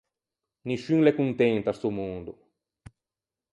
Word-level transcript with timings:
Nisciun 0.67 0.99
l’é 1.03 1.13
contento 1.19 1.67
à 1.71 1.73
sto 1.77 1.89
mondo. 1.97 2.31